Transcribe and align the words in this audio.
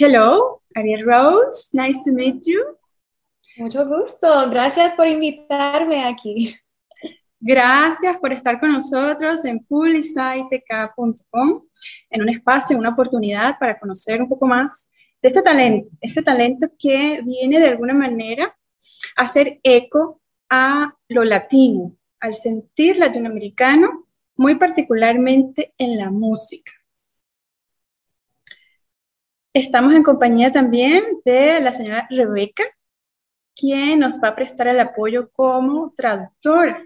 Hello, 0.00 0.62
Ariel 0.76 1.04
Rose. 1.04 1.70
Nice 1.72 2.04
to 2.04 2.12
meet 2.12 2.46
you. 2.46 2.64
Mucho 3.56 3.84
gusto. 3.84 4.48
Gracias 4.48 4.92
por 4.92 5.08
invitarme 5.08 6.04
aquí. 6.04 6.54
Gracias 7.40 8.16
por 8.18 8.32
estar 8.32 8.60
con 8.60 8.74
nosotros 8.74 9.44
en 9.44 9.58
publicitek.com, 9.64 11.64
en 12.10 12.22
un 12.22 12.28
espacio, 12.28 12.78
una 12.78 12.90
oportunidad 12.90 13.58
para 13.58 13.76
conocer 13.76 14.22
un 14.22 14.28
poco 14.28 14.46
más 14.46 14.88
de 15.20 15.30
este 15.30 15.42
talento, 15.42 15.90
este 16.00 16.22
talento 16.22 16.68
que 16.78 17.20
viene 17.24 17.58
de 17.58 17.66
alguna 17.66 17.94
manera 17.94 18.56
a 19.16 19.24
hacer 19.24 19.58
eco 19.64 20.22
a 20.48 20.94
lo 21.08 21.24
latino, 21.24 21.96
al 22.20 22.34
sentir 22.34 22.98
latinoamericano, 22.98 24.06
muy 24.36 24.54
particularmente 24.54 25.74
en 25.76 25.98
la 25.98 26.08
música. 26.08 26.70
Estamos 29.58 29.92
en 29.94 30.04
compañía 30.04 30.52
también 30.52 31.02
de 31.24 31.58
la 31.60 31.72
señora 31.72 32.06
Rebeca, 32.10 32.62
quien 33.56 33.98
nos 33.98 34.20
va 34.22 34.28
a 34.28 34.36
prestar 34.36 34.68
el 34.68 34.78
apoyo 34.78 35.30
como 35.32 35.92
traductora 35.96 36.84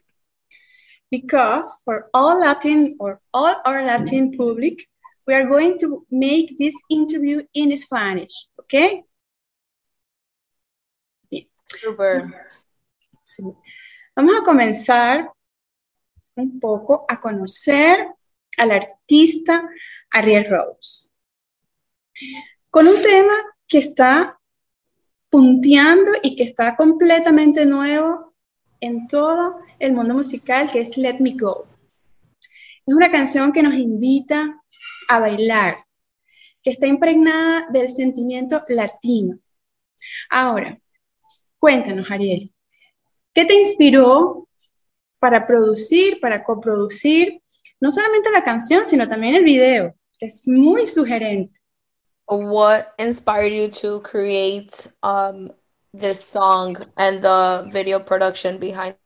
because 1.11 1.83
for 1.85 2.09
all 2.15 2.41
Latin 2.41 2.97
or 2.99 3.21
all 3.35 3.61
our 3.67 3.85
Latin 3.85 4.33
public, 4.33 4.89
we 5.27 5.35
are 5.35 5.45
going 5.45 5.79
to 5.79 6.07
make 6.11 6.57
this 6.57 6.75
interview 6.89 7.45
in 7.53 7.77
Spanish, 7.77 8.49
okay? 8.59 9.05
Super. 11.67 12.33
Sí. 13.21 13.45
Vamos 14.17 14.41
a 14.41 14.45
comenzar 14.45 15.31
un 16.37 16.59
poco 16.59 17.05
a 17.07 17.21
conocer 17.21 18.09
al 18.57 18.71
artista 18.71 19.69
Ariel 20.11 20.47
Rose. 20.49 21.11
Con 22.73 22.89
un 22.89 23.03
tema 23.03 23.35
que 23.69 23.77
está 23.77 24.41
punteando 25.29 26.11
y 26.23 26.37
que 26.37 26.45
está 26.45 26.75
completamente 26.75 27.67
nuevo 27.67 28.33
en 28.81 29.07
todo 29.09 29.57
el 29.79 29.93
mundo 29.93 30.15
musical, 30.15 30.73
que 30.73 30.81
es 30.81 30.97
Let 30.97 31.19
Me 31.21 31.35
Go. 31.39 31.67
Es 32.87 32.95
una 32.95 33.11
canción 33.11 33.53
que 33.53 33.63
nos 33.63 33.75
invita 33.75 34.59
a 35.07 35.21
bailar, 35.21 35.85
que 36.63 36.71
está 36.71 36.87
impregnada 36.87 37.67
del 37.71 37.91
sentimiento 37.91 38.65
latino. 38.69 39.39
Ahora, 40.31 40.81
cuéntanos, 41.59 42.11
Ariel, 42.11 42.49
¿qué 43.35 43.45
te 43.45 43.53
inspiró 43.53 44.49
para 45.19 45.47
producir, 45.47 46.21
para 46.21 46.43
coproducir, 46.43 47.43
no 47.81 47.91
solamente 47.91 48.31
la 48.31 48.43
canción, 48.43 48.87
sino 48.87 49.07
también 49.07 49.35
el 49.35 49.45
video, 49.45 49.95
que 50.19 50.25
es 50.25 50.49
muy 50.49 50.87
sugerente? 50.87 51.62
What 52.27 52.95
inspired 52.99 53.53
you 53.53 53.69
to 53.83 54.01
create 54.01 54.89
um, 55.03 55.53
this 55.93 56.25
song 56.25 56.77
and 56.97 57.23
the 57.23 57.69
video 57.71 57.99
production 57.99 58.59
behind 58.59 58.97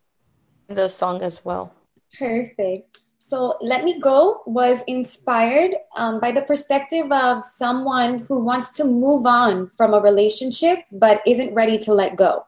the 0.68 0.88
song 0.88 1.22
as 1.22 1.44
well. 1.44 1.72
Perfect. 2.18 3.00
So, 3.18 3.56
Let 3.60 3.84
Me 3.84 3.98
Go 3.98 4.42
was 4.46 4.82
inspired 4.86 5.72
um, 5.96 6.20
by 6.20 6.30
the 6.30 6.42
perspective 6.42 7.10
of 7.10 7.44
someone 7.44 8.20
who 8.20 8.38
wants 8.38 8.70
to 8.76 8.84
move 8.84 9.26
on 9.26 9.68
from 9.70 9.94
a 9.94 10.00
relationship 10.00 10.78
but 10.92 11.22
isn't 11.26 11.52
ready 11.52 11.76
to 11.78 11.92
let 11.92 12.14
go. 12.14 12.46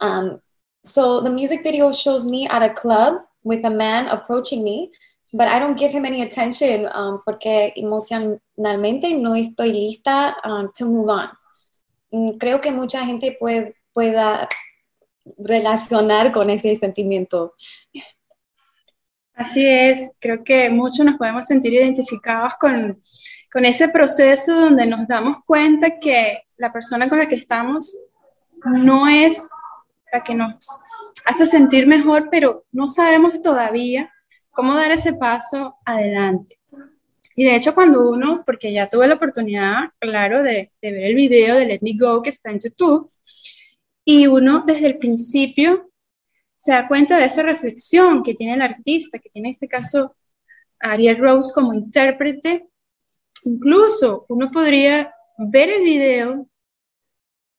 Um, 0.00 0.40
so, 0.82 1.20
the 1.20 1.30
music 1.30 1.62
video 1.62 1.92
shows 1.92 2.26
me 2.26 2.48
at 2.48 2.62
a 2.62 2.74
club 2.74 3.22
with 3.44 3.64
a 3.64 3.70
man 3.70 4.08
approaching 4.08 4.64
me, 4.64 4.90
but 5.34 5.48
I 5.48 5.58
don't 5.58 5.76
give 5.76 5.90
him 5.90 6.04
any 6.04 6.22
attention 6.22 6.86
um, 6.94 7.20
porque 7.24 7.72
emocionalmente 7.74 9.14
no 9.20 9.34
estoy 9.34 9.72
lista 9.72 10.36
um, 10.44 10.70
to 10.78 10.86
move 10.86 11.10
on. 11.10 11.28
Mm, 12.12 12.38
creo 12.38 12.60
que 12.60 12.70
mucha 12.70 13.04
gente 13.04 13.36
puede, 13.40 13.74
pueda 13.92 14.48
relacionar 15.36 16.30
con 16.30 16.50
ese 16.50 16.76
sentimiento. 16.76 17.54
Así 19.34 19.66
es, 19.66 20.12
creo 20.20 20.44
que 20.44 20.70
muchos 20.70 21.04
nos 21.04 21.16
podemos 21.16 21.46
sentir 21.46 21.72
identificados 21.72 22.54
con, 22.60 23.02
con 23.52 23.64
ese 23.64 23.88
proceso 23.88 24.54
donde 24.54 24.86
nos 24.86 25.08
damos 25.08 25.38
cuenta 25.44 25.98
que 25.98 26.44
la 26.56 26.72
persona 26.72 27.08
con 27.08 27.18
la 27.18 27.26
que 27.26 27.34
estamos 27.34 27.98
no 28.64 29.08
es 29.08 29.48
la 30.12 30.22
que 30.22 30.36
nos 30.36 30.64
hace 31.24 31.44
sentir 31.44 31.88
mejor, 31.88 32.28
pero 32.30 32.66
no 32.70 32.86
sabemos 32.86 33.42
todavía 33.42 34.13
cómo 34.54 34.74
dar 34.74 34.92
ese 34.92 35.14
paso 35.14 35.76
adelante. 35.84 36.58
Y 37.36 37.44
de 37.44 37.56
hecho 37.56 37.74
cuando 37.74 38.08
uno, 38.08 38.42
porque 38.46 38.72
ya 38.72 38.88
tuve 38.88 39.08
la 39.08 39.14
oportunidad, 39.14 39.90
claro, 39.98 40.42
de, 40.42 40.72
ver 40.80 40.94
el 40.94 41.14
video 41.16 41.56
de 41.56 41.66
Let 41.66 41.80
Me 41.82 41.96
Go 41.98 42.22
que 42.22 42.30
está 42.30 42.50
en 42.50 42.60
YouTube, 42.60 43.10
y 44.04 44.26
uno 44.26 44.62
desde 44.64 44.86
el 44.86 44.98
principio 44.98 45.90
se 46.54 46.72
da 46.72 46.86
cuenta 46.86 47.18
de 47.18 47.26
esa 47.26 47.42
reflexión 47.42 48.22
que 48.22 48.34
tiene 48.34 48.54
el 48.54 48.62
artista, 48.62 49.18
que 49.18 49.28
tiene 49.30 49.48
en 49.48 49.54
este 49.54 49.68
caso 49.68 50.14
Ariel 50.78 51.18
Rose 51.18 51.52
como 51.52 51.74
intérprete. 51.74 52.68
Incluso 53.44 54.24
uno 54.28 54.50
podría 54.50 55.12
ver 55.36 55.70
el 55.70 55.82
video 55.82 56.48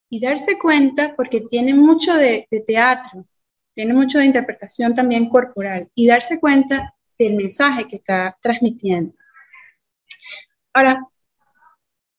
y 0.09 0.19
darse 0.19 0.57
cuenta, 0.57 1.13
porque 1.15 1.41
tiene 1.41 1.73
mucho 1.73 2.15
de, 2.15 2.47
de 2.49 2.59
teatro, 2.61 3.25
tiene 3.75 3.93
mucho 3.93 4.17
de 4.17 4.25
interpretación 4.25 4.95
también 4.95 5.29
corporal, 5.29 5.91
y 5.93 6.07
darse 6.07 6.39
cuenta 6.39 6.95
del 7.19 7.35
mensaje 7.35 7.87
que 7.87 7.97
está 7.97 8.37
transmitiendo. 8.41 9.13
Ahora, 10.73 11.05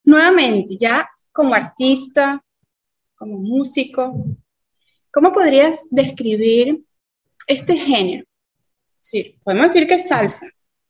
nuevamente, 0.04 0.76
ya 0.78 1.08
como 1.32 1.54
artista, 1.54 2.42
como 3.16 3.38
músico, 3.38 4.24
¿cómo 5.10 5.32
podrías 5.32 5.88
describir 5.90 6.84
este 7.46 7.76
género? 7.76 8.24
Sí, 9.00 9.38
podemos 9.42 9.72
decir 9.72 9.88
que 9.88 9.94
es 9.94 10.08
salsa, 10.08 10.46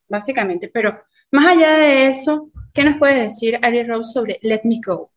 básicamente, 0.08 0.68
pero 0.68 1.00
más 1.30 1.46
allá 1.46 1.76
de 1.76 2.08
eso, 2.08 2.50
¿qué 2.72 2.84
nos 2.84 2.98
puede 2.98 3.22
decir 3.24 3.58
Ari 3.62 3.84
Rose 3.84 4.12
sobre 4.12 4.38
Let 4.42 4.62
Me 4.64 4.80
Go? 4.84 5.12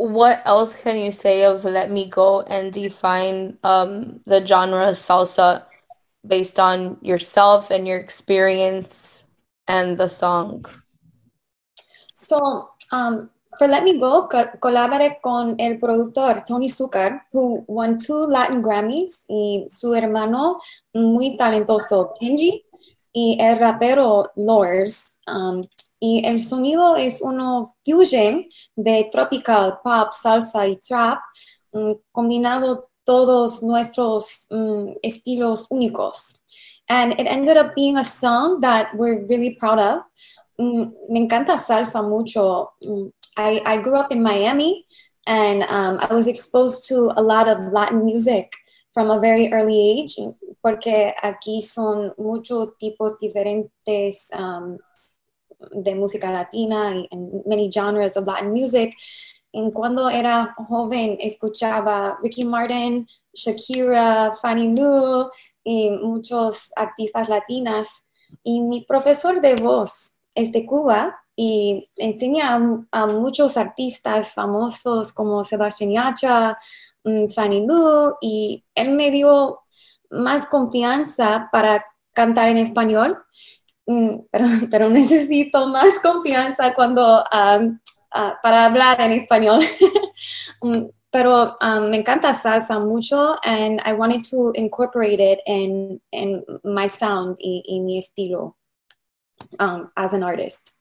What 0.00 0.40
else 0.46 0.74
can 0.80 0.96
you 0.96 1.12
say 1.12 1.44
of 1.44 1.66
Let 1.66 1.90
Me 1.90 2.08
Go 2.08 2.40
and 2.40 2.72
define 2.72 3.58
um, 3.62 4.20
the 4.24 4.40
genre 4.40 4.96
salsa 4.96 5.64
based 6.26 6.58
on 6.58 6.96
yourself 7.02 7.70
and 7.70 7.86
your 7.86 7.98
experience 7.98 9.24
and 9.68 9.98
the 9.98 10.08
song? 10.08 10.64
So, 12.14 12.70
um, 12.92 13.28
for 13.58 13.68
Let 13.68 13.84
Me 13.84 14.00
Go, 14.00 14.26
co 14.26 14.46
colaboré 14.58 15.20
con 15.22 15.56
el 15.60 15.76
productor 15.76 16.46
Tony 16.46 16.70
Zucker, 16.70 17.20
who 17.30 17.62
won 17.68 17.98
two 17.98 18.24
Latin 18.24 18.62
Grammys, 18.62 19.26
y 19.28 19.66
su 19.68 19.92
hermano 19.92 20.60
muy 20.94 21.36
talentoso, 21.36 22.08
Kenji, 22.18 22.64
y 23.12 23.36
el 23.38 23.58
rapero 23.58 24.30
Lors. 24.34 25.18
Um, 25.26 25.62
y 26.00 26.22
el 26.24 26.42
sonido 26.42 26.96
es 26.96 27.20
uno 27.20 27.76
fusion 27.84 28.46
de 28.74 29.08
tropical, 29.12 29.78
pop, 29.84 30.12
salsa 30.12 30.66
y 30.66 30.76
trap, 30.76 31.20
um, 31.72 31.94
combinado 32.10 32.88
todos 33.04 33.62
nuestros 33.62 34.46
um, 34.50 34.94
estilos 35.02 35.66
únicos. 35.70 36.40
And 36.88 37.12
it 37.12 37.26
ended 37.26 37.56
up 37.56 37.74
being 37.74 37.98
a 37.98 38.04
song 38.04 38.60
that 38.62 38.94
we're 38.94 39.24
really 39.26 39.56
proud 39.56 39.78
of. 39.78 40.02
Mm, 40.58 40.92
me 41.10 41.20
encanta 41.20 41.58
salsa 41.58 42.02
mucho. 42.02 42.70
Mm, 42.82 43.12
I, 43.36 43.62
I 43.64 43.76
grew 43.78 43.96
up 43.96 44.10
in 44.10 44.22
Miami 44.22 44.86
and 45.26 45.62
um, 45.64 45.98
I 46.00 46.14
was 46.14 46.26
exposed 46.26 46.88
to 46.88 47.12
a 47.16 47.22
lot 47.22 47.46
of 47.46 47.72
Latin 47.72 48.04
music 48.04 48.52
from 48.92 49.10
a 49.10 49.20
very 49.20 49.52
early 49.52 50.00
age, 50.00 50.16
porque 50.62 51.14
aquí 51.22 51.62
son 51.62 52.12
muchos 52.18 52.70
tipos 52.80 53.16
diferentes 53.20 54.26
um, 54.32 54.78
de 55.72 55.94
música 55.94 56.30
latina 56.30 56.88
and 57.10 57.44
many 57.46 57.70
genres 57.70 58.16
of 58.16 58.26
Latin 58.26 58.52
music. 58.52 58.94
En 59.52 59.70
cuando 59.72 60.08
era 60.08 60.54
joven 60.68 61.16
escuchaba 61.20 62.18
Ricky 62.22 62.44
Martin, 62.44 63.06
Shakira, 63.34 64.32
Fanny 64.40 64.74
Lu 64.76 65.28
y 65.64 65.90
muchos 65.90 66.70
artistas 66.76 67.28
latinas. 67.28 67.88
Y 68.44 68.60
mi 68.60 68.84
profesor 68.84 69.40
de 69.40 69.56
voz 69.56 70.20
es 70.34 70.52
de 70.52 70.64
Cuba 70.64 71.20
y 71.36 71.88
enseña 71.96 72.60
a, 72.92 73.06
muchos 73.06 73.56
artistas 73.56 74.34
famosos 74.34 75.12
como 75.12 75.42
Sebastián 75.42 75.92
Yatra, 75.92 76.58
mm, 77.04 77.28
Fanny 77.28 77.66
Lu, 77.66 78.14
y 78.20 78.64
él 78.74 78.90
me 78.90 79.10
dio 79.10 79.60
más 80.10 80.46
confianza 80.46 81.48
para 81.50 81.84
cantar 82.12 82.48
en 82.48 82.58
español, 82.58 83.16
pero, 84.30 84.44
pero 84.70 84.88
necesito 84.88 85.68
más 85.68 85.98
confianza 86.02 86.74
cuando 86.74 87.24
para 88.42 88.64
hablar 88.66 89.00
en 89.00 89.12
español. 89.12 89.60
Mm, 90.62 90.90
pero 91.10 91.56
me 91.88 91.96
encanta 91.96 92.34
salsa 92.34 92.78
mucho 92.78 93.38
and 93.42 93.80
I 93.86 93.94
wanted 93.94 94.22
to 94.30 94.52
incorporate 94.54 95.18
it 95.18 95.40
in, 95.46 95.98
in 96.12 96.44
my 96.62 96.88
sound 96.88 97.36
y, 97.38 97.62
y 97.66 97.80
mi 97.80 97.96
estilo. 97.96 98.58
um, 99.58 99.90
as 99.96 100.12
an 100.12 100.22
artist. 100.22 100.80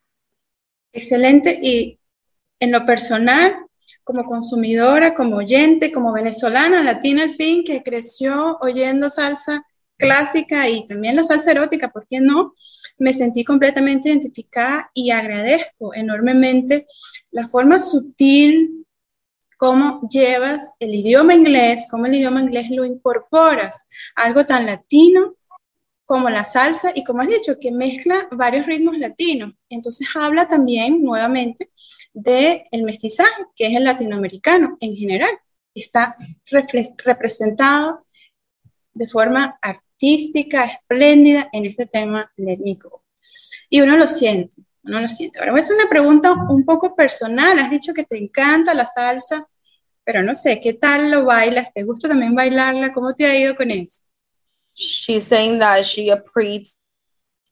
Excelente. 0.93 1.59
Y 1.61 1.99
en 2.59 2.71
lo 2.71 2.85
personal, 2.85 3.55
como 4.03 4.23
consumidora, 4.25 5.13
como 5.13 5.37
oyente, 5.37 5.91
como 5.91 6.13
venezolana, 6.13 6.83
latina 6.83 7.23
al 7.23 7.31
fin, 7.31 7.63
que 7.63 7.83
creció 7.83 8.57
oyendo 8.61 9.09
salsa 9.09 9.63
clásica 9.99 10.67
y 10.69 10.87
también 10.87 11.15
la 11.15 11.23
salsa 11.23 11.51
erótica, 11.51 11.91
¿por 11.91 12.07
qué 12.07 12.21
no? 12.21 12.53
Me 12.97 13.13
sentí 13.13 13.43
completamente 13.43 14.09
identificada 14.09 14.89
y 14.93 15.11
agradezco 15.11 15.93
enormemente 15.93 16.87
la 17.31 17.47
forma 17.47 17.79
sutil 17.79 18.85
cómo 19.57 20.07
llevas 20.09 20.73
el 20.79 20.95
idioma 20.95 21.35
inglés, 21.35 21.85
cómo 21.91 22.05
el 22.05 22.15
idioma 22.15 22.41
inglés 22.41 22.69
lo 22.71 22.85
incorporas 22.85 23.83
algo 24.15 24.45
tan 24.45 24.65
latino 24.65 25.35
como 26.05 26.29
la 26.29 26.43
salsa 26.43 26.91
y 26.95 27.03
como 27.03 27.21
has 27.21 27.27
dicho, 27.27 27.59
que 27.59 27.71
mezcla 27.71 28.27
varios 28.31 28.65
ritmos 28.65 28.97
latinos. 28.97 29.53
Entonces 29.69 30.07
habla 30.15 30.47
también 30.47 31.03
nuevamente 31.03 31.69
del 32.13 32.63
el 32.71 32.83
mestizaje, 32.83 33.45
que 33.55 33.67
es 33.67 33.75
el 33.75 33.83
latinoamericano 33.83 34.77
en 34.79 34.95
general. 34.95 35.29
Está 35.75 36.15
representado 37.05 38.07
de 38.93 39.07
forma 39.07 39.57
artística, 39.61 40.65
espléndida 40.65 41.49
en 41.51 41.65
este 41.65 41.85
tema 41.85 42.31
Go. 42.37 43.03
Y 43.69 43.81
uno 43.81 43.97
lo 43.97 44.07
siente, 44.07 44.63
uno 44.83 45.01
lo 45.01 45.07
siente. 45.07 45.39
Ahora 45.39 45.55
hacer 45.55 45.75
una 45.75 45.89
pregunta 45.89 46.33
un 46.33 46.65
poco 46.65 46.95
personal. 46.95 47.59
Has 47.59 47.69
dicho 47.69 47.93
que 47.93 48.03
te 48.03 48.17
encanta 48.17 48.73
la 48.73 48.85
salsa, 48.85 49.47
pero 50.03 50.23
no 50.23 50.33
sé, 50.33 50.59
¿qué 50.61 50.73
tal 50.73 51.11
lo 51.11 51.25
bailas? 51.25 51.71
¿Te 51.71 51.83
gusta 51.83 52.07
también 52.07 52.35
bailarla? 52.35 52.93
¿Cómo 52.93 53.13
te 53.13 53.25
ha 53.25 53.37
ido 53.37 53.55
con 53.55 53.71
eso? 53.71 54.03
she's 54.79 55.27
saying 55.27 55.59
that 55.59 55.85
she 55.85 56.09
appreciates 56.09 56.75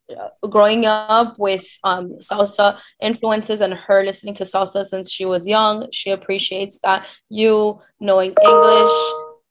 uh, 0.10 0.48
growing 0.48 0.86
up 0.86 1.38
with 1.38 1.68
um, 1.84 2.18
salsa 2.20 2.80
influences 3.02 3.60
and 3.60 3.74
her 3.74 4.06
listening 4.06 4.34
to 4.34 4.46
salsa 4.46 4.86
since 4.86 5.12
she 5.12 5.26
was 5.26 5.46
young. 5.46 5.88
She 5.92 6.12
appreciates 6.12 6.80
that 6.80 7.06
you 7.30 7.82
knowing 8.00 8.34
English 8.42 8.92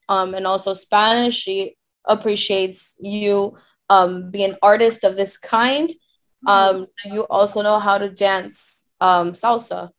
um, 0.09 0.35
and 0.35 0.47
also 0.47 0.75
Spanish. 0.75 1.35
She 1.35 1.77
appreciates 2.05 2.97
you 3.01 3.57
um, 3.89 4.31
being 4.31 4.51
an 4.51 4.59
artist 4.63 5.05
of 5.05 5.17
this 5.17 5.37
kind. 5.37 5.89
Mm-hmm. 6.47 6.49
Um, 6.49 6.87
you 7.05 7.23
also 7.23 7.63
know 7.63 7.79
how 7.79 7.99
to 7.99 8.09
dance 8.09 8.85
um, 9.01 9.33
salsa? 9.33 9.91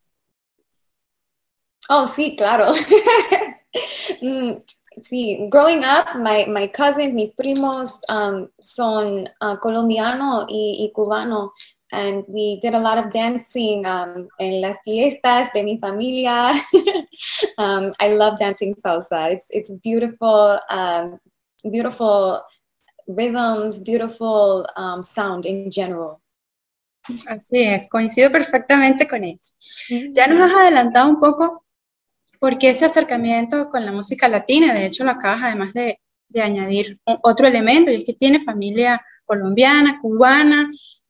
Oh, 1.89 2.12
sí, 2.13 2.38
claro. 2.38 2.74
mm, 4.21 4.63
sí, 5.09 5.50
growing 5.50 5.83
up, 5.83 6.18
my, 6.18 6.45
my 6.48 6.68
cousins, 6.68 7.13
mis 7.13 7.31
primos 7.31 7.92
um, 8.10 8.50
son 8.62 9.30
uh, 9.39 9.56
colombiano 9.57 10.45
y, 10.50 10.77
y, 10.80 10.92
cubano, 10.94 11.51
and 11.92 12.24
we 12.28 12.60
did 12.62 12.74
a 12.74 12.80
lot 12.80 12.98
of 12.98 13.12
dancing 13.12 13.86
um, 13.86 14.28
en 14.39 14.62
las 14.62 14.78
fiestas 14.84 15.50
de 15.54 15.63
mi 15.63 15.78
familia. 15.78 16.54
um, 17.57 17.94
I 18.00 18.10
love 18.10 18.38
dancing 18.39 18.74
salsa. 18.75 19.31
It's, 19.31 19.48
it's 19.50 19.72
beautiful, 19.84 20.60
um, 20.69 21.19
beautiful 21.72 22.42
rhythms, 23.07 23.80
beautiful 23.80 24.68
um, 24.75 25.01
sound 25.01 25.45
in 25.45 25.72
general. 25.72 26.22
Así 27.28 27.63
es, 27.63 27.88
coincido 27.88 28.30
perfectamente 28.31 29.07
con 29.07 29.24
eso. 29.24 29.54
Ya 30.12 30.28
nos 30.28 30.42
has 30.42 30.57
adelantado 30.57 31.10
un 31.10 31.19
poco 31.19 31.63
porque 32.39 32.69
ese 32.69 32.86
acercamiento 32.86 33.69
con 33.69 33.86
la 33.86 33.94
música 33.94 34.28
latina, 34.28 34.74
de 34.74 34.88
hecho 34.88 35.06
lo 35.06 35.12
acabas 35.12 35.44
además 35.44 35.74
de, 35.74 36.01
de 36.28 36.42
añadir 36.42 37.00
otro 37.06 37.48
elemento, 37.48 37.92
y 37.92 37.95
es 37.95 38.04
que 38.06 38.13
tiene 38.13 38.42
familia 38.42 39.01
colombiana, 39.25 40.00
cubana, 40.01 40.69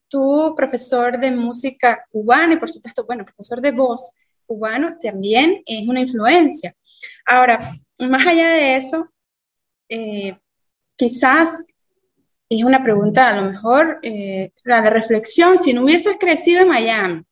tu 0.09 0.53
profesor 0.55 1.19
de 1.19 1.31
música 1.31 2.05
cubana 2.09 2.53
y 2.53 2.57
por 2.57 2.69
supuesto, 2.69 3.05
bueno, 3.05 3.25
profesor 3.25 3.61
de 3.61 3.71
voz 3.71 4.11
cubano 4.45 4.95
también 5.01 5.61
es 5.65 5.87
una 5.87 6.01
influencia. 6.01 6.75
Ahora, 7.25 7.59
más 7.99 8.25
allá 8.25 8.49
de 8.49 8.75
eso, 8.77 9.09
eh, 9.89 10.37
quizás 10.95 11.65
es 12.49 12.63
una 12.63 12.81
pregunta, 12.81 13.29
a 13.29 13.41
lo 13.41 13.51
mejor, 13.51 13.99
eh, 14.03 14.51
la 14.63 14.89
reflexión, 14.89 15.57
si 15.57 15.73
no 15.73 15.83
hubieses 15.83 16.17
crecido 16.17 16.61
en 16.61 16.69
Miami, 16.69 17.23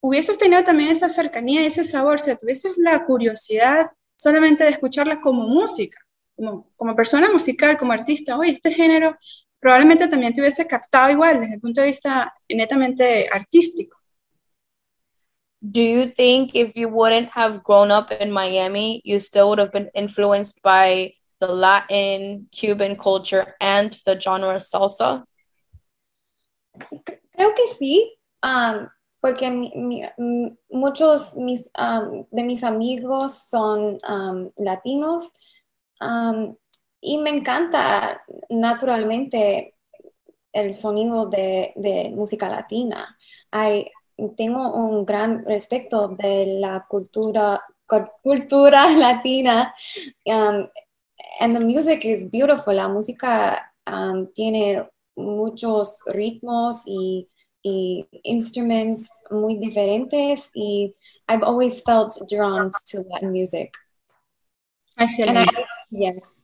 hubieses 0.00 0.36
tenido 0.36 0.62
también 0.64 0.90
esa 0.90 1.08
cercanía 1.08 1.62
y 1.62 1.66
ese 1.66 1.84
sabor, 1.84 2.20
si 2.20 2.34
tuvieses 2.36 2.76
la 2.76 3.04
curiosidad 3.06 3.86
solamente 4.16 4.64
de 4.64 4.70
escucharla 4.70 5.20
como 5.20 5.46
música, 5.46 5.98
como, 6.36 6.70
como 6.76 6.94
persona 6.94 7.30
musical, 7.32 7.78
como 7.78 7.92
artista, 7.92 8.36
oye, 8.36 8.52
este 8.52 8.72
género 8.72 9.16
probablemente 9.62 10.08
también 10.08 10.32
te 10.32 10.40
hubiese 10.40 10.66
captado 10.66 11.12
igual 11.12 11.38
desde 11.38 11.54
el 11.54 11.60
punto 11.60 11.80
de 11.80 11.86
vista 11.92 12.34
netamente 12.48 13.28
artístico. 13.32 13.96
Do 15.60 15.80
you 15.80 16.10
think 16.10 16.56
if 16.56 16.74
you 16.74 16.88
wouldn't 16.88 17.30
have 17.32 17.62
grown 17.62 17.92
up 17.92 18.10
in 18.10 18.32
Miami, 18.32 19.00
you 19.04 19.20
still 19.20 19.46
would 19.46 19.60
have 19.60 19.70
been 19.70 19.88
influenced 19.94 20.60
by 20.62 21.14
the 21.40 21.46
Latin, 21.46 22.48
Cuban 22.50 22.96
culture 22.96 23.54
and 23.60 23.96
the 24.04 24.18
genre 24.18 24.58
salsa? 24.58 25.24
Creo 27.32 27.54
que 27.54 27.66
sí. 27.78 28.10
Um, 28.42 28.88
porque 29.20 29.48
muchos 30.68 31.36
mis, 31.36 31.62
de 32.32 32.42
mis 32.42 32.64
amigos 32.64 33.34
son 33.48 34.00
latinos 34.56 35.30
y 37.02 37.18
me 37.18 37.30
encanta 37.30 38.22
naturalmente 38.48 39.74
el 40.52 40.72
sonido 40.72 41.26
de, 41.26 41.74
música 42.14 42.48
latina. 42.48 43.18
tengo 44.36 44.72
un 44.72 45.04
gran 45.04 45.44
respeto 45.44 46.08
de 46.08 46.58
la 46.60 46.86
cultura, 46.88 47.60
cultura 48.22 48.88
latina. 48.96 49.74
and 51.40 51.56
the 51.56 51.64
music 51.64 52.04
is 52.04 52.30
beautiful. 52.30 52.74
La 52.74 52.88
música 52.88 53.74
tiene 54.34 54.88
muchos 55.16 55.98
ritmos 56.06 56.82
y 56.86 57.28
y 57.62 58.08
instruments 58.24 59.08
muy 59.30 59.56
diferentes 59.58 60.50
y 60.54 60.94
I've 61.28 61.44
always 61.44 61.82
felt 61.82 62.16
drawn 62.28 62.72
to 62.90 63.04
Latin 63.08 63.32
music. 63.32 63.72
Excelente. 64.98 65.64
yes. 65.90 66.41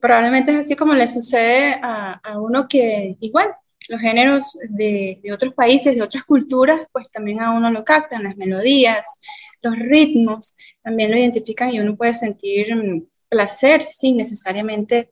Probablemente 0.00 0.52
es 0.52 0.58
así 0.58 0.76
como 0.76 0.94
le 0.94 1.08
sucede 1.08 1.78
a, 1.82 2.38
uno 2.40 2.68
que 2.68 3.16
igual 3.20 3.54
los 3.88 4.00
géneros 4.00 4.58
de, 4.70 5.20
de, 5.22 5.32
otros 5.32 5.54
países, 5.54 5.94
de 5.94 6.02
otras 6.02 6.24
culturas, 6.24 6.80
pues 6.92 7.06
también 7.12 7.40
a 7.40 7.52
uno 7.52 7.70
lo 7.70 7.84
captan, 7.84 8.24
las 8.24 8.36
melodías, 8.36 9.20
los 9.62 9.76
ritmos, 9.78 10.56
también 10.82 11.10
lo 11.10 11.18
identifican 11.18 11.70
y 11.70 11.80
uno 11.80 11.96
puede 11.96 12.14
sentir 12.14 12.74
mm, 12.74 13.06
placer 13.28 13.82
sin 13.82 14.16
necesariamente 14.16 15.10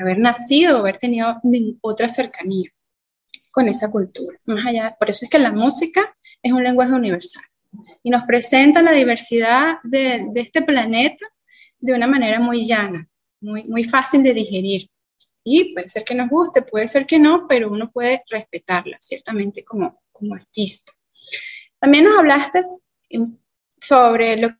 haber 0.00 0.18
nacido 0.18 0.76
o 0.76 0.80
haber 0.80 0.98
tenido 0.98 1.40
otra 1.80 2.08
cercanía 2.08 2.70
con 3.50 3.68
esa 3.68 3.90
cultura. 3.90 4.38
Más 4.46 4.66
allá, 4.66 4.96
por 4.98 5.10
eso 5.10 5.26
es 5.26 5.30
que 5.30 5.38
la 5.38 5.52
música 5.52 6.16
es 6.42 6.52
un 6.52 6.62
lenguaje 6.62 6.92
universal 6.92 7.44
y 8.02 8.10
nos 8.10 8.24
presenta 8.24 8.82
la 8.82 8.92
diversidad 8.92 9.76
de, 9.82 10.26
de 10.30 10.40
este 10.40 10.62
planeta 10.62 11.26
de 11.78 11.94
una 11.94 12.06
manera 12.06 12.40
muy 12.40 12.66
llana, 12.66 13.08
muy, 13.42 13.64
muy 13.64 13.84
fácil 13.84 14.22
de 14.22 14.34
digerir. 14.34 14.88
Y 15.44 15.74
puede 15.74 15.88
ser 15.88 16.04
que 16.04 16.14
nos 16.14 16.28
guste, 16.28 16.62
puede 16.62 16.88
ser 16.88 17.06
que 17.06 17.18
no, 17.18 17.46
pero 17.48 17.70
uno 17.70 17.90
puede 17.90 18.22
respetarla, 18.28 18.96
ciertamente, 19.00 19.64
como, 19.64 20.02
como 20.12 20.34
artista. 20.34 20.92
También 21.78 22.04
nos 22.04 22.18
hablaste 22.18 22.62
sobre 23.78 24.36
lo 24.36 24.50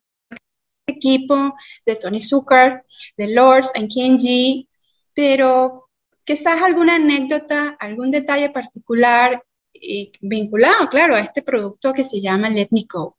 equipo 0.86 1.54
de 1.86 1.96
Tony 1.96 2.20
Zucker, 2.20 2.84
de 3.16 3.28
Lords 3.28 3.70
and 3.74 3.88
Kenji, 3.92 4.68
pero 5.14 5.88
quizás 6.24 6.60
alguna 6.62 6.96
anécdota, 6.96 7.76
algún 7.78 8.10
detalle 8.10 8.50
particular 8.50 9.42
y 9.72 10.12
vinculado, 10.20 10.88
claro, 10.88 11.16
a 11.16 11.20
este 11.20 11.42
producto 11.42 11.92
que 11.92 12.04
se 12.04 12.20
llama 12.20 12.50
Let 12.50 12.68
Me 12.70 12.84
Go. 12.92 13.16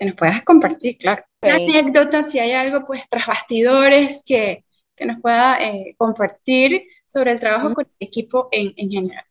Que 0.00 0.06
nos 0.06 0.14
puedas 0.14 0.42
compartir, 0.44 0.96
claro. 0.96 1.22
Una 1.42 1.56
anécdota, 1.56 2.22
si 2.22 2.38
hay 2.38 2.52
algo, 2.52 2.86
pues, 2.86 3.02
tras 3.10 3.26
bastidores 3.26 4.22
que, 4.24 4.64
que 4.96 5.04
nos 5.04 5.20
pueda 5.20 5.62
eh, 5.62 5.94
compartir 5.98 6.86
sobre 7.06 7.32
el 7.32 7.40
trabajo 7.40 7.74
con 7.74 7.84
el 7.84 8.06
equipo 8.06 8.48
en, 8.50 8.72
en 8.76 8.90
general. 8.90 9.24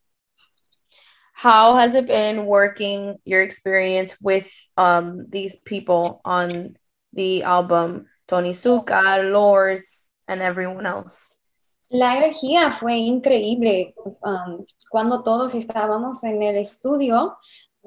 How 1.33 1.75
has 1.75 1.95
it 1.95 2.05
been 2.05 2.45
working 2.45 3.17
your 3.25 3.41
experience 3.41 4.15
with 4.21 4.47
um, 4.77 5.25
these 5.27 5.57
people 5.65 6.21
on 6.23 6.75
the 7.13 7.41
album? 7.41 8.05
Tony 8.27 8.51
Zuka, 8.51 9.31
Lors, 9.31 10.13
and 10.27 10.41
everyone 10.43 10.85
else. 10.85 11.39
La 11.89 12.15
energía 12.15 12.71
fue 12.71 12.97
increíble. 12.97 13.95
Um, 14.21 14.65
cuando 14.91 15.23
todos 15.23 15.55
estábamos 15.55 16.23
en 16.23 16.43
el 16.43 16.57
estudio, 16.57 17.38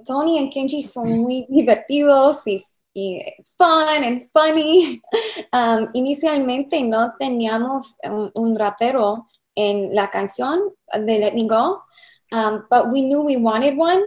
Tony 0.04 0.40
y 0.40 0.50
Kenji 0.50 0.82
son 0.82 1.08
muy 1.20 1.46
divertidos 1.48 2.38
y, 2.46 2.64
fun 3.58 4.04
and 4.04 4.28
funny. 4.32 5.00
Um, 5.54 5.88
inicialmente 5.92 6.82
no 6.82 7.12
teníamos 7.20 7.84
un, 8.04 8.56
rapero 8.56 9.26
en 9.54 9.94
la 9.94 10.08
canción 10.08 10.70
de 10.94 11.18
Let 11.18 11.34
Me 11.34 11.46
Go, 11.46 11.82
um, 12.32 12.64
but 12.70 12.90
we 12.90 13.02
knew 13.02 13.20
we 13.20 13.36
wanted 13.36 13.76
one. 13.76 14.06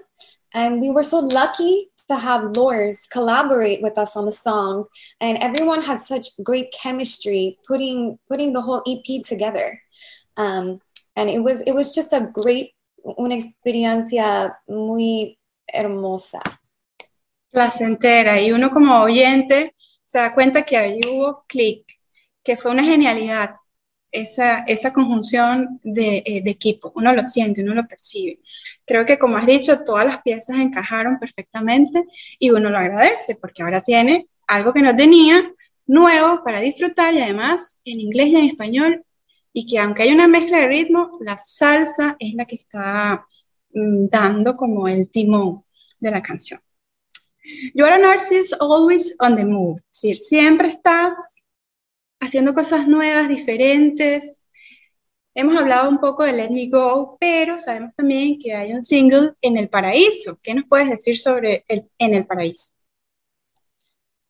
And 0.56 0.82
we 0.82 0.90
were 0.90 1.04
so 1.04 1.20
lucky 1.20 1.92
to 2.08 2.16
have 2.16 2.56
Lors 2.56 3.06
collaborate 3.12 3.84
with 3.84 3.98
us 4.00 4.16
on 4.16 4.26
the 4.26 4.32
song. 4.32 4.86
And 5.22 5.38
everyone 5.38 5.84
had 5.84 6.00
such 6.00 6.30
great 6.44 6.72
chemistry 6.72 7.60
putting 7.68 8.18
putting 8.28 8.54
the 8.54 8.62
whole 8.62 8.82
EP 8.88 9.24
together. 9.24 9.80
Um, 10.38 10.80
and 11.16 11.30
it 11.30 11.40
was 11.40 11.62
it 11.68 11.74
was 11.74 11.94
just 11.94 12.14
a 12.14 12.22
great 12.22 12.72
una 13.20 13.36
experiencia 13.36 14.56
muy 14.68 15.38
hermosa. 15.68 16.42
Placentera. 17.56 18.42
Y 18.42 18.52
uno 18.52 18.70
como 18.70 19.02
oyente 19.02 19.74
se 20.04 20.20
da 20.20 20.34
cuenta 20.36 20.64
que 20.64 20.76
ahí 20.76 21.00
hubo 21.08 21.46
clic, 21.48 21.86
que 22.44 22.58
fue 22.58 22.72
una 22.72 22.84
genialidad 22.84 23.56
esa, 24.12 24.60
esa 24.60 24.92
conjunción 24.92 25.80
de, 25.82 26.22
eh, 26.26 26.42
de, 26.44 26.52
equipo. 26.52 26.92
Uno 26.96 27.14
lo 27.14 27.24
siente, 27.24 27.64
uno 27.64 27.74
lo 27.74 27.88
percibe. 27.88 28.40
Creo 28.86 29.06
que, 29.06 29.18
como 29.18 29.38
has 29.38 29.46
dicho, 29.46 29.84
todas 29.86 30.06
las 30.06 30.22
piezas 30.22 30.60
encajaron 30.60 31.18
perfectamente 31.18 32.04
y 32.40 32.52
uno 32.52 32.70
lo 32.70 32.78
agradece 32.78 33.36
porque 33.36 33.64
ahora 33.64 33.82
tiene 33.82 34.28
algo 34.48 34.74
que 34.74 34.82
no 34.82 34.96
tenía, 34.96 35.50
nuevo 35.88 36.44
para 36.44 36.60
disfrutar 36.60 37.14
y 37.14 37.22
además 37.22 37.80
en 37.86 38.02
inglés 38.02 38.28
y 38.28 38.36
en 38.36 38.46
español. 38.46 39.06
Y 39.54 39.66
que 39.66 39.80
aunque 39.80 40.04
hay 40.04 40.12
una 40.12 40.28
mezcla 40.28 40.60
de 40.60 40.68
ritmo, 40.68 41.18
la 41.22 41.38
salsa 41.38 42.18
es 42.20 42.34
la 42.34 42.46
que 42.46 42.56
está 42.56 43.26
mm, 43.74 44.08
dando 44.10 44.58
como 44.58 44.90
el 44.90 45.10
timón 45.10 45.64
de 46.00 46.12
la 46.12 46.22
canción. 46.22 46.60
You 47.74 47.86
are 47.86 47.94
an 47.94 48.06
artist 48.06 48.56
always 48.60 49.16
on 49.20 49.36
the 49.36 49.46
move, 49.46 49.80
es 50.04 50.28
siempre 50.28 50.70
estás 50.70 51.44
haciendo 52.20 52.54
cosas 52.54 52.88
nuevas, 52.88 53.30
diferentes. 53.30 54.50
Hemos 55.36 55.56
hablado 55.56 55.90
un 55.90 56.00
poco 56.00 56.24
de 56.24 56.34
Let 56.34 56.50
Me 56.50 56.70
Go, 56.70 57.18
pero 57.20 57.60
sabemos 57.60 57.94
también 57.94 58.40
que 58.40 58.54
hay 58.54 58.74
un 58.74 58.84
single 58.84 59.34
en 59.42 59.58
el 59.58 59.70
paraíso. 59.70 60.40
¿Qué 60.42 60.54
nos 60.54 60.66
puedes 60.68 60.90
decir 60.90 61.20
sobre 61.20 61.64
el, 61.68 61.88
En 62.00 62.14
el 62.14 62.26
paraíso? 62.26 62.72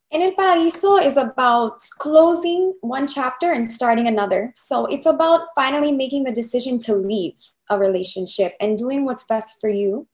En 0.09 0.21
el 0.21 0.33
paraíso 0.33 0.99
is 0.99 1.17
about 1.17 1.81
closing 1.99 2.73
one 2.81 3.07
chapter 3.07 3.51
and 3.51 3.69
starting 3.69 4.07
another. 4.07 4.51
So 4.55 4.87
it's 4.87 5.05
about 5.05 5.49
finally 5.55 5.91
making 5.91 6.23
the 6.23 6.31
decision 6.31 6.79
to 6.81 6.95
leave 6.95 7.35
a 7.69 7.77
relationship 7.77 8.55
and 8.59 8.77
doing 8.77 9.05
what's 9.05 9.25
best 9.25 9.59
for 9.59 9.69
you. 9.69 10.07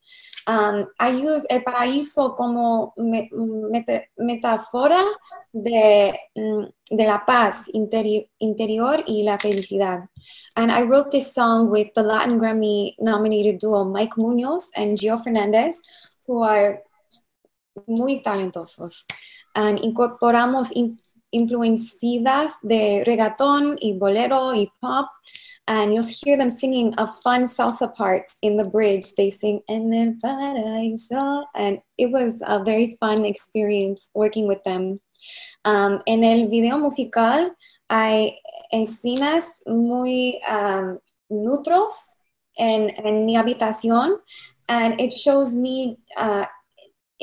Um, 0.47 0.87
I 0.99 1.11
use 1.11 1.45
el 1.49 1.63
paraíso 1.63 2.35
como 2.35 2.93
metáfora 4.17 5.03
de, 5.53 6.19
mm, 6.35 6.63
de 6.89 7.05
la 7.05 7.23
paz 7.25 7.69
interi 7.73 8.29
interior 8.39 9.03
y 9.05 9.23
la 9.23 9.37
felicidad. 9.37 10.09
And 10.55 10.71
I 10.71 10.81
wrote 10.83 11.11
this 11.11 11.33
song 11.33 11.69
with 11.69 11.89
the 11.93 12.03
Latin 12.03 12.39
Grammy 12.39 12.95
nominated 12.99 13.59
duo 13.59 13.85
Mike 13.85 14.17
Munoz 14.17 14.69
and 14.75 14.97
Gio 14.97 15.21
Fernandez, 15.23 15.83
who 16.27 16.43
are 16.43 16.81
muy 17.87 18.23
talentosos. 18.23 19.05
And 19.53 19.79
incorporamos 19.79 20.71
in 20.71 20.97
influencias 21.31 22.53
de 22.61 23.03
reggaeton 23.05 23.77
y 23.79 23.97
bolero 23.97 24.53
y 24.53 24.71
pop 24.79 25.07
and 25.67 25.93
you'll 25.93 26.03
hear 26.03 26.37
them 26.37 26.49
singing 26.49 26.93
a 26.97 27.07
fun 27.07 27.43
salsa 27.43 27.93
part 27.93 28.25
in 28.41 28.57
the 28.57 28.63
bridge. 28.63 29.13
They 29.15 29.29
sing 29.29 29.61
"En 29.69 29.93
el 29.93 30.15
paraíso," 30.23 31.45
and 31.55 31.79
it 31.97 32.11
was 32.11 32.41
a 32.45 32.63
very 32.63 32.97
fun 32.99 33.25
experience 33.25 34.09
working 34.13 34.47
with 34.47 34.63
them. 34.63 34.99
Um, 35.63 36.01
en 36.07 36.23
el 36.23 36.47
video 36.47 36.77
musical 36.77 37.55
hay 37.89 38.39
escenas 38.73 39.49
muy 39.67 40.41
um, 40.49 40.99
neutros 41.29 41.93
en, 42.57 42.89
en, 43.05 43.25
mi 43.25 43.35
habitación, 43.35 44.17
and 44.67 44.99
it 44.99 45.13
shows 45.13 45.55
me 45.55 45.95
uh, 46.17 46.45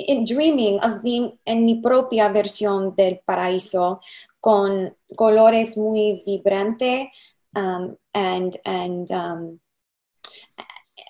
in 0.06 0.24
dreaming 0.24 0.78
of 0.80 1.02
being 1.02 1.38
en 1.44 1.64
mi 1.64 1.80
propia 1.80 2.28
versión 2.28 2.94
del 2.96 3.20
paraíso 3.24 4.00
con 4.40 4.94
colores 5.16 5.76
muy 5.76 6.22
vibrantes 6.24 7.08
um, 7.56 7.96
and 8.14 8.56
and 8.64 9.10
um, 9.10 9.60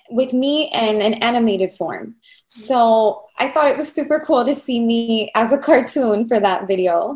with 0.09 0.33
me 0.33 0.71
in 0.73 1.01
an 1.01 1.21
animated 1.21 1.71
form. 1.71 2.15
So 2.47 3.25
I 3.37 3.49
thought 3.49 3.69
it 3.69 3.77
was 3.77 3.93
super 3.93 4.19
cool 4.19 4.43
to 4.43 4.55
see 4.55 4.79
me 4.79 5.31
as 5.35 5.53
a 5.53 5.57
cartoon 5.57 6.27
for 6.27 6.39
that 6.39 6.67
video. 6.67 7.13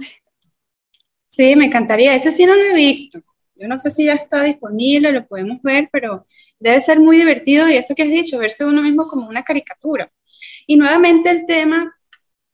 Sí, 1.26 1.56
me 1.56 1.66
encantaría. 1.66 2.14
Ese 2.14 2.32
sí 2.32 2.46
no 2.46 2.56
lo 2.56 2.64
he 2.64 2.76
visto. 2.76 3.20
Yo 3.56 3.68
no 3.68 3.78
sé 3.78 3.90
si 3.90 4.06
ya 4.06 4.14
está 4.14 4.44
disponible, 4.44 5.12
lo 5.12 5.28
podemos 5.28 5.62
ver, 5.64 5.90
pero 5.92 6.28
debe 6.60 6.82
ser 6.82 7.00
muy 7.00 7.18
divertido 7.18 7.68
y 7.70 7.78
eso 7.78 7.96
que 7.96 8.04
has 8.04 8.10
dicho, 8.10 8.38
verse 8.38 8.66
uno 8.66 8.82
mismo 8.82 9.08
como 9.08 9.28
una 9.28 9.44
caricatura. 9.44 10.12
Y 10.68 10.78
nuevamente 10.78 11.30
el 11.30 11.46
tema 11.46 11.94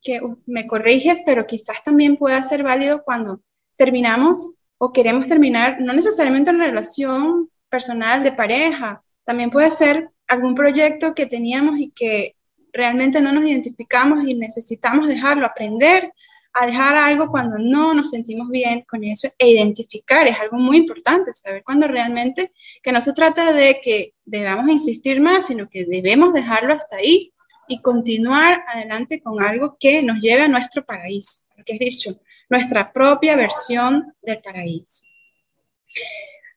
que 0.02 0.22
uh, 0.22 0.38
me 0.46 0.68
corriges, 0.68 1.22
pero 1.26 1.46
quizás 1.46 1.84
también 1.84 2.18
pueda 2.18 2.42
ser 2.44 2.64
válido 2.64 3.04
cuando 3.04 3.42
terminamos 3.76 4.56
o 4.78 4.94
queremos 4.94 5.28
terminar, 5.28 5.78
no 5.82 5.94
necesariamente 5.94 6.52
una 6.52 6.66
relación 6.66 7.50
personal 7.70 8.24
de 8.24 8.32
pareja, 8.32 9.04
también 9.26 9.50
puede 9.50 9.72
ser 9.72 10.10
algún 10.28 10.56
proyecto 10.56 11.14
que 11.14 11.26
teníamos 11.26 11.80
y 11.80 11.92
que 11.92 12.36
realmente 12.72 13.22
no 13.22 13.32
nos 13.32 13.46
identificamos 13.46 14.26
y 14.26 14.36
necesitamos 14.36 15.08
dejarlo, 15.08 15.46
aprender 15.46 16.14
a 16.54 16.66
dejar 16.66 16.98
algo 16.98 17.30
cuando 17.30 17.58
no 17.60 17.94
nos 17.94 18.10
sentimos 18.10 18.50
bien 18.50 18.84
con 18.90 19.04
eso 19.04 19.30
e 19.38 19.50
identificar, 19.50 20.28
es 20.28 20.40
algo 20.40 20.58
muy 20.58 20.78
importante, 20.78 21.34
saber 21.34 21.64
cuando 21.64 21.88
realmente, 21.88 22.52
que 22.82 22.92
no 22.92 23.02
se 23.02 23.14
trata 23.14 23.54
de 23.54 23.80
que 23.82 24.14
debamos 24.26 24.70
insistir 24.70 25.22
más, 25.22 25.48
sino 25.48 25.70
que 25.70 25.86
debemos 25.86 26.34
dejarlo 26.34 26.74
hasta 26.74 26.98
ahí 26.98 27.34
y 27.70 27.82
continuar 27.82 28.66
adelante 28.68 29.22
con 29.22 29.42
algo 29.42 29.78
que 29.80 30.02
nos 30.02 30.20
lleve 30.20 30.42
a 30.42 30.48
nuestro 30.48 30.84
paraíso, 30.84 31.48
lo 31.56 31.64
que 31.64 31.74
es 31.74 31.80
dicho, 31.80 32.20
nuestra 32.50 32.92
propia 32.92 33.36
versión 33.36 34.14
del 34.22 34.42
paraíso. 34.42 35.04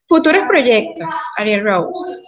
Futuros 0.07 0.45
proyectos, 0.47 1.15
Ariel 1.37 1.63
Rose. 1.63 2.19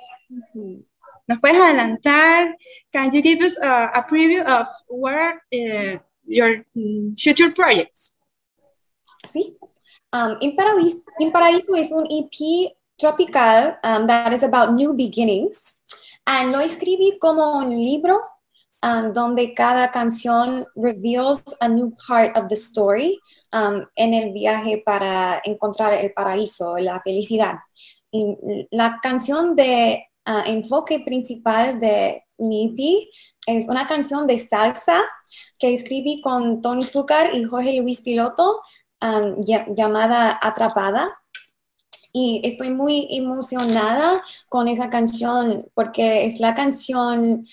¿Nos 1.27 1.39
puedes 1.39 1.57
adelantar? 1.57 2.55
Can 2.91 3.11
you 3.11 3.21
give 3.21 3.43
us 3.43 3.57
a, 3.61 4.05
preview 4.07 4.43
of 4.45 4.67
where 4.87 5.41
uh, 5.51 5.97
your 6.27 6.63
mm, 6.75 7.19
future 7.19 7.51
projects? 7.51 8.19
Sí. 9.33 9.57
Um, 10.13 10.37
in, 10.41 10.55
es 11.75 11.91
un 11.91 12.05
EP 12.09 12.71
tropical 12.99 13.77
um, 13.83 14.07
that 14.07 14.31
is 14.31 14.43
about 14.43 14.73
new 14.73 14.93
beginnings. 14.93 15.75
And 16.27 16.51
lo 16.51 16.59
escribí 16.59 17.17
como 17.19 17.57
un 17.57 17.69
libro 17.71 18.21
um, 18.81 19.13
donde 19.13 19.53
cada 19.53 19.91
canción 19.91 20.65
reveals 20.75 21.43
a 21.59 21.67
new 21.67 21.91
part 22.07 22.35
of 22.37 22.47
the 22.49 22.55
story 22.55 23.19
um, 23.53 23.85
en 23.95 24.13
el 24.13 24.31
viaje 24.33 24.81
para 24.85 25.41
encontrar 25.43 25.93
el 25.93 26.13
paraíso, 26.13 26.77
la 26.77 27.01
felicidad. 27.01 27.57
Y 28.11 28.67
la 28.71 28.99
canción 29.01 29.55
de 29.55 30.05
uh, 30.27 30.49
enfoque 30.49 30.99
principal 30.99 31.79
de 31.79 32.23
EP 32.37 33.07
es 33.47 33.67
una 33.67 33.87
canción 33.87 34.27
de 34.27 34.37
salsa 34.37 35.01
que 35.57 35.73
escribí 35.73 36.21
con 36.21 36.61
Tony 36.61 36.83
Zucker 36.83 37.35
y 37.35 37.43
Jorge 37.43 37.81
Luis 37.81 38.01
Piloto 38.01 38.61
um, 39.01 39.43
llamada 39.75 40.39
Atrapada. 40.41 41.17
Y 42.13 42.39
estoy 42.45 42.69
muy 42.69 43.09
emocionada 43.11 44.23
con 44.47 44.69
esa 44.69 44.89
canción 44.89 45.69
porque 45.73 46.25
es 46.25 46.39
la 46.39 46.53
canción 46.53 47.45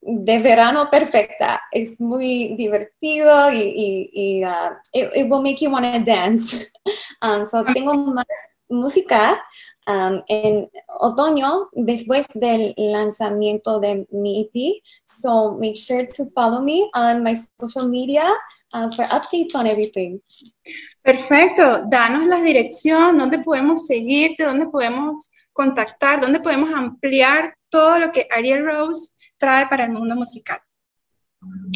de 0.00 0.38
verano 0.38 0.88
perfecta. 0.90 1.60
Es 1.70 2.00
muy 2.00 2.54
divertido 2.56 3.50
y, 3.52 3.60
y, 3.60 4.10
y 4.12 4.44
uh, 4.44 4.70
it, 4.92 5.10
it, 5.14 5.30
will 5.30 5.42
make 5.42 5.60
you 5.60 5.70
want 5.70 5.84
to 5.84 6.00
dance. 6.00 6.70
Um, 7.20 7.48
so 7.50 7.64
tengo 7.74 7.92
más 7.94 8.24
música 8.70 9.42
um, 9.86 10.22
en 10.28 10.70
otoño 11.00 11.68
después 11.72 12.26
del 12.34 12.74
lanzamiento 12.76 13.80
de 13.80 14.06
mi 14.10 14.40
EP. 14.40 14.82
So 15.04 15.52
make 15.52 15.76
sure 15.76 16.06
to 16.06 16.26
follow 16.34 16.62
me 16.62 16.88
on 16.94 17.22
my 17.22 17.34
social 17.60 17.88
media 17.88 18.32
uh, 18.72 18.90
for 18.90 19.04
updates 19.06 19.54
on 19.54 19.66
everything. 19.66 20.20
Perfecto. 21.02 21.82
Danos 21.90 22.26
la 22.26 22.40
dirección, 22.42 23.18
dónde 23.18 23.38
podemos 23.40 23.86
seguirte, 23.86 24.44
dónde 24.44 24.66
podemos 24.66 25.30
contactar, 25.52 26.20
dónde 26.20 26.40
podemos 26.40 26.72
ampliar 26.72 27.54
todo 27.68 27.98
lo 27.98 28.12
que 28.12 28.26
Ariel 28.30 28.64
Rose 28.64 29.17
trae 29.38 29.68
para 29.68 29.84
el 29.84 29.90
mundo 29.90 30.14
musical. 30.14 30.58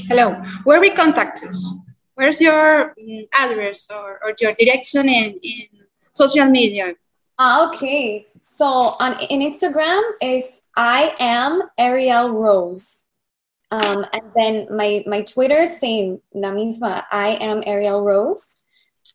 Hello, 0.08 0.42
where 0.64 0.80
we 0.80 0.90
contact 0.90 1.42
us? 1.44 1.72
Where's 2.14 2.40
your 2.40 2.94
mm, 3.00 3.28
address 3.38 3.90
or, 3.90 4.20
or 4.22 4.34
your 4.40 4.52
direction 4.54 5.08
in, 5.08 5.38
in 5.42 5.66
social 6.12 6.48
media? 6.48 6.94
Ah, 7.38 7.68
okay. 7.68 8.26
So 8.42 8.66
on 8.98 9.18
in 9.30 9.40
Instagram 9.40 10.02
is 10.20 10.60
I 10.76 11.14
am 11.18 11.62
Ariel 11.78 12.30
Rose. 12.30 13.04
Um, 13.70 14.04
and 14.12 14.22
then 14.36 14.66
my 14.76 15.02
my 15.06 15.22
Twitter 15.22 15.66
same 15.66 16.20
la 16.34 16.52
misma 16.52 17.04
I 17.10 17.38
am 17.40 17.62
Ariel 17.64 18.02
Rose, 18.04 18.60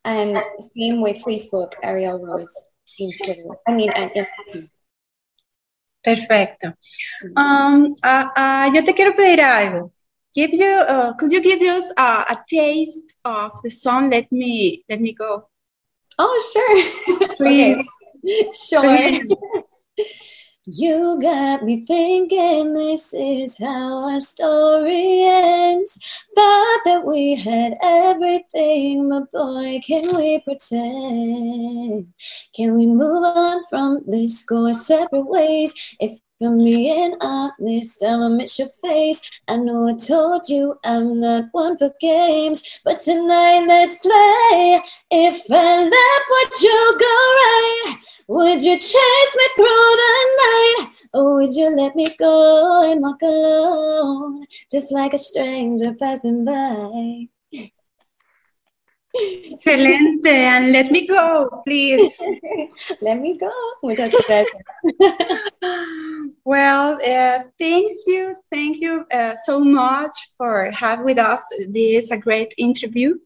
and 0.04 0.42
same 0.76 1.02
with 1.02 1.22
Facebook 1.22 1.74
Ariel 1.84 2.18
Rose. 2.18 2.56
I 3.68 3.72
mean, 3.72 3.92
and, 3.92 4.10
and 4.16 4.70
Perfecto. 6.08 6.74
Um, 7.36 7.94
yo 8.74 8.84
te 8.86 8.94
quiero 8.94 9.14
pedir 9.14 9.42
algo. 9.42 9.92
give 10.34 10.54
you, 10.54 10.66
uh, 10.88 11.14
could 11.18 11.32
you 11.34 11.42
give 11.42 11.60
us 11.62 11.92
uh, 11.98 12.24
a 12.30 12.38
taste 12.48 13.16
of 13.26 13.52
the 13.64 13.70
song 13.70 14.10
"Let 14.10 14.32
Me 14.32 14.86
Let 14.88 15.02
Me 15.02 15.14
Go"? 15.14 15.50
Oh, 16.18 16.36
sure. 16.54 17.36
Please. 17.36 17.86
Sure. 18.54 18.82
You 20.70 21.18
got 21.22 21.64
me 21.64 21.86
thinking 21.86 22.74
this 22.74 23.14
is 23.14 23.58
how 23.58 24.04
our 24.04 24.20
story 24.20 25.24
ends. 25.24 25.98
Thought 26.36 26.82
that 26.84 27.06
we 27.06 27.36
had 27.36 27.78
everything, 27.82 29.08
but 29.08 29.32
boy, 29.32 29.80
can 29.82 30.14
we 30.14 30.42
pretend? 30.42 32.14
Can 32.54 32.76
we 32.76 32.86
move 32.86 33.24
on 33.24 33.64
from 33.70 34.04
this, 34.08 34.44
go 34.44 34.74
separate 34.74 35.30
ways? 35.30 35.74
If 36.02 36.20
I'm 36.40 36.64
being 36.64 37.16
honest, 37.20 38.04
I'ma 38.04 38.30
miss 38.30 38.60
your 38.60 38.68
face. 38.84 39.28
I 39.48 39.58
know 39.58 39.88
I 39.88 39.98
told 39.98 40.48
you 40.48 40.76
I'm 40.84 41.20
not 41.20 41.46
one 41.52 41.80
for 41.80 41.92
games, 42.00 42.80
but 42.86 43.00
tonight 43.00 43.66
let's 43.68 43.98
play. 43.98 44.80
If 45.10 45.42
I 45.50 45.84
left, 45.84 46.26
would 46.30 46.62
you 46.62 46.98
go 47.00 47.16
right? 47.42 47.96
Would 48.28 48.62
you 48.62 48.76
chase 48.78 49.36
me 49.36 49.48
through 49.56 49.66
the 49.66 50.28
night? 50.38 50.90
Or 51.16 51.34
would 51.36 51.56
you 51.56 51.76
let 51.76 51.96
me 51.96 52.16
go 52.20 52.92
and 52.92 53.02
walk 53.02 53.24
alone, 53.24 54.46
just 54.70 54.92
like 54.92 55.14
a 55.16 55.18
stranger 55.18 55.96
passing 56.00 56.46
by? 56.46 57.30
Excelente, 59.20 60.28
and 60.28 60.72
let 60.72 60.92
me 60.92 61.08
go, 61.08 61.64
please. 61.66 62.22
let 63.02 63.20
me 63.20 63.36
go. 63.40 63.52
Muchas 63.82 64.12
gracias. 64.12 64.62
well, 66.46 66.98
uh, 67.02 67.44
thank 67.60 67.92
you, 68.08 68.36
thank 68.52 68.80
you 68.80 69.06
uh, 69.12 69.36
so 69.36 69.60
much 69.60 70.16
for 70.38 70.72
having 70.72 71.06
with 71.06 71.20
us. 71.20 71.44
This 71.70 72.06
is 72.06 72.12
a 72.12 72.18
great 72.18 72.54
interview. 72.58 73.18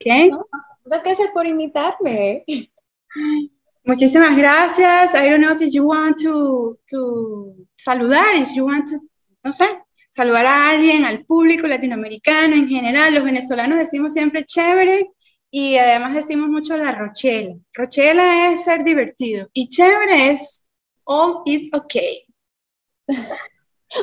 Okay. 0.00 0.28
No, 0.28 0.46
muchas 0.84 1.02
gracias 1.02 1.30
por 1.32 1.46
invitarme. 1.46 2.44
Muchísimas 3.84 4.36
gracias. 4.36 5.14
I 5.14 5.28
don't 5.28 5.40
know 5.40 5.52
if 5.52 5.72
you 5.72 5.84
want 5.84 6.18
to, 6.20 6.78
to 6.90 7.54
saludar, 7.76 8.36
if 8.36 8.54
you 8.54 8.66
want 8.66 8.88
to, 8.88 9.00
no 9.42 9.50
sé, 9.50 9.66
saludar 10.10 10.46
a 10.46 10.70
alguien, 10.70 11.04
al 11.04 11.24
público 11.24 11.66
latinoamericano 11.66 12.56
en 12.56 12.68
general. 12.68 13.14
Los 13.14 13.24
venezolanos 13.24 13.78
decimos 13.78 14.12
siempre 14.12 14.44
chévere 14.44 15.10
y 15.50 15.76
además 15.76 16.14
decimos 16.14 16.48
mucho 16.48 16.76
la 16.76 16.92
rochela. 16.92 17.56
Rochela 17.72 18.52
es 18.52 18.64
ser 18.64 18.84
divertido 18.84 19.48
y 19.52 19.68
chévere 19.68 20.30
es 20.30 20.66
all 21.04 21.42
is 21.46 21.70
okay. 21.72 22.24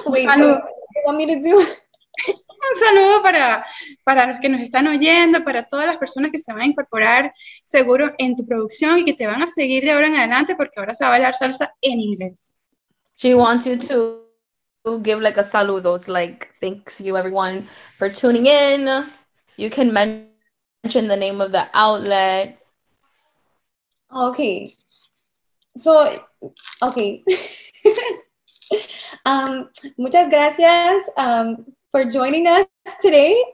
Un 0.05 0.15
saludo. 0.15 0.63
Un 2.59 2.75
saludo 2.79 3.21
para, 3.21 3.65
para 4.03 4.25
los 4.25 4.39
que 4.39 4.49
nos 4.49 4.59
están 4.61 4.87
oyendo, 4.87 5.43
para 5.43 5.63
todas 5.63 5.85
las 5.85 5.97
personas 5.97 6.31
que 6.31 6.39
se 6.39 6.51
van 6.51 6.61
a 6.61 6.65
incorporar 6.65 7.33
seguro 7.63 8.11
en 8.17 8.35
tu 8.35 8.45
producción 8.45 8.99
y 8.99 9.05
que 9.05 9.13
te 9.13 9.27
van 9.27 9.43
a 9.43 9.47
seguir 9.47 9.83
de 9.83 9.91
ahora 9.91 10.07
en 10.07 10.15
adelante 10.15 10.55
porque 10.55 10.79
ahora 10.79 10.93
se 10.93 11.03
va 11.03 11.09
a 11.09 11.11
bailar 11.11 11.35
salsa 11.35 11.73
en 11.81 11.99
inglés. 11.99 12.55
She 13.15 13.33
wants 13.35 13.65
you 13.65 13.77
to 13.77 14.27
give 15.03 15.21
like 15.21 15.39
a 15.39 15.43
saludos, 15.43 16.07
like 16.07 16.49
thanks 16.59 16.99
you 16.99 17.15
everyone 17.15 17.67
for 17.97 18.09
tuning 18.09 18.47
in. 18.47 19.05
You 19.57 19.69
can 19.69 19.93
mention 19.93 21.07
the 21.07 21.17
name 21.17 21.41
of 21.41 21.51
the 21.51 21.67
outlet. 21.73 22.59
Okay. 24.11 24.75
So, 25.75 26.23
okay. 26.81 27.23
um, 29.25 29.69
muchas 29.97 30.29
gracias 30.29 30.95
um, 31.17 31.65
for 31.91 32.05
joining 32.11 32.47
us 32.47 32.65
today. 33.01 33.35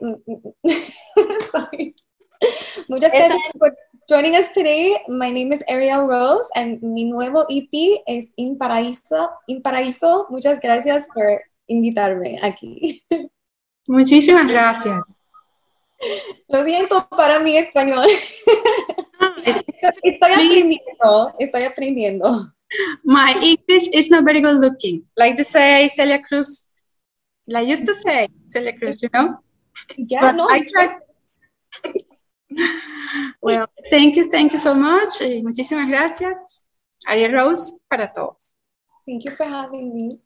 Muchas 2.88 3.10
gracias 3.12 3.38
por 3.58 3.74
joining 4.08 4.34
us 4.36 4.50
today. 4.52 4.96
My 5.08 5.30
name 5.30 5.52
is 5.52 5.62
Ariel 5.68 6.06
Rose 6.06 6.46
and 6.54 6.82
mi 6.82 7.04
nuevo 7.04 7.46
EP 7.48 8.02
es 8.06 8.26
In 8.36 8.58
Paraíso. 8.58 9.30
In 9.46 9.62
Paraíso. 9.62 10.26
Muchas 10.30 10.60
gracias 10.60 11.08
por 11.14 11.40
invitarme 11.68 12.38
aquí. 12.42 13.02
Muchísimas 13.86 14.46
gracias. 14.48 15.24
Lo 16.48 16.64
siento 16.64 17.08
para 17.08 17.38
mi 17.38 17.56
español. 17.56 18.04
Es- 19.46 19.64
Estoy 20.02 20.32
aprendiendo. 20.32 21.34
Estoy 21.38 21.62
aprendiendo. 21.62 22.52
My 23.04 23.38
English 23.42 23.88
is 23.92 24.10
not 24.10 24.24
very 24.24 24.40
good 24.40 24.60
looking. 24.60 25.04
Like 25.16 25.36
to 25.36 25.44
say 25.44 25.88
Celia 25.88 26.20
Cruz, 26.22 26.66
like 27.46 27.68
used 27.68 27.86
to 27.86 27.94
say 27.94 28.28
Celia 28.46 28.76
Cruz, 28.78 29.02
you 29.02 29.10
know? 29.14 29.38
Ya 29.96 30.20
But 30.20 30.36
no. 30.36 30.46
I 30.48 30.64
try. 30.64 30.98
Well, 33.42 33.66
thank 33.90 34.16
you, 34.16 34.30
thank 34.30 34.52
you 34.52 34.58
so 34.58 34.74
much. 34.74 35.20
Muchísimas 35.42 35.88
gracias. 35.88 36.64
Ariel 37.06 37.32
Rose 37.32 37.84
para 37.88 38.10
todos. 38.12 38.56
Thank 39.06 39.24
you 39.24 39.32
for 39.32 39.44
having 39.44 39.94
me. 39.94 40.20